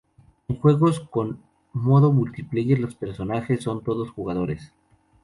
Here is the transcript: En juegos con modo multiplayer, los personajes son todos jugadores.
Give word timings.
En 0.47 0.55
juegos 0.57 0.99
con 0.99 1.43
modo 1.73 2.11
multiplayer, 2.11 2.79
los 2.79 2.95
personajes 2.95 3.61
son 3.61 3.83
todos 3.83 4.09
jugadores. 4.09 4.73